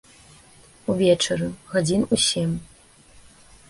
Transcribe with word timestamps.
Увечары, 0.93 1.47
гадзін 1.77 2.01
у 2.13 2.23
сем. 2.27 2.61